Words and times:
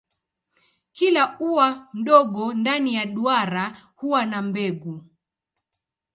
Kila 0.95 1.35
ua 1.39 1.87
mdogo 1.93 2.53
ndani 2.53 2.93
ya 2.93 3.05
duara 3.05 3.77
huwa 3.95 4.25
na 4.25 4.41
mbegu. 4.41 5.03